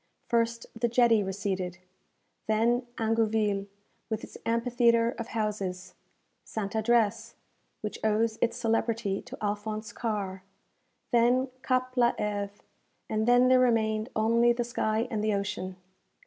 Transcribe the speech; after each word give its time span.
First 0.25 0.65
the 0.75 0.87
jetty 0.87 1.21
receded; 1.21 1.77
then 2.47 2.87
Ingouville, 2.97 3.67
with 4.09 4.23
its 4.23 4.35
amphitheatre 4.47 5.11
of 5.19 5.27
houses; 5.27 5.93
Ste. 6.43 6.73
Addresse, 6.75 7.35
which 7.81 7.99
owes 8.03 8.39
its 8.41 8.57
celebrity 8.57 9.21
to 9.21 9.37
Alphonse 9.43 9.93
Karr; 9.93 10.41
then 11.11 11.49
Cape 11.61 11.95
la 11.95 12.13
Hêve; 12.13 12.49
and 13.11 13.27
then 13.27 13.47
there 13.47 13.59
remained 13.59 14.09
only 14.15 14.51
the 14.53 14.63
sky 14.63 15.07
and 15.11 15.23
the 15.23 15.35
ocean. 15.35 15.75